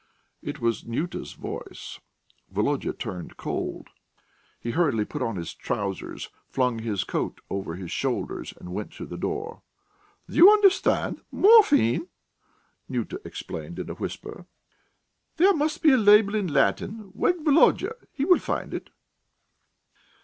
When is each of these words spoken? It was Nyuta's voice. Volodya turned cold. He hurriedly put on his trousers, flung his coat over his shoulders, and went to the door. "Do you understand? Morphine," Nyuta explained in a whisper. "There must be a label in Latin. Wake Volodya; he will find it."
It 0.41 0.59
was 0.59 0.83
Nyuta's 0.87 1.33
voice. 1.33 1.99
Volodya 2.51 2.91
turned 2.91 3.37
cold. 3.37 3.89
He 4.59 4.71
hurriedly 4.71 5.05
put 5.05 5.21
on 5.21 5.35
his 5.35 5.53
trousers, 5.53 6.31
flung 6.47 6.79
his 6.79 7.03
coat 7.03 7.39
over 7.51 7.75
his 7.75 7.91
shoulders, 7.91 8.51
and 8.59 8.73
went 8.73 8.91
to 8.93 9.05
the 9.05 9.15
door. 9.15 9.61
"Do 10.27 10.33
you 10.37 10.51
understand? 10.51 11.21
Morphine," 11.31 12.07
Nyuta 12.89 13.19
explained 13.23 13.77
in 13.77 13.91
a 13.91 13.93
whisper. 13.93 14.47
"There 15.37 15.53
must 15.53 15.83
be 15.83 15.91
a 15.91 15.97
label 15.97 16.33
in 16.33 16.47
Latin. 16.51 17.11
Wake 17.13 17.43
Volodya; 17.45 17.91
he 18.11 18.25
will 18.25 18.39
find 18.39 18.73
it." 18.73 18.89